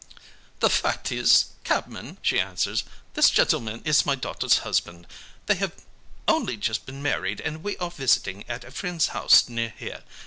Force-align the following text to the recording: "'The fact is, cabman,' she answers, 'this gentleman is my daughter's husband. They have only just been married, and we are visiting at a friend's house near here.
"'The 0.61 0.69
fact 0.71 1.11
is, 1.11 1.49
cabman,' 1.63 2.17
she 2.23 2.39
answers, 2.39 2.85
'this 3.13 3.29
gentleman 3.29 3.83
is 3.85 4.03
my 4.03 4.15
daughter's 4.15 4.57
husband. 4.65 5.05
They 5.45 5.53
have 5.53 5.73
only 6.27 6.57
just 6.57 6.87
been 6.87 7.03
married, 7.03 7.39
and 7.39 7.63
we 7.63 7.77
are 7.77 7.91
visiting 7.91 8.43
at 8.49 8.63
a 8.63 8.71
friend's 8.71 9.09
house 9.09 9.47
near 9.47 9.75
here. 9.77 10.01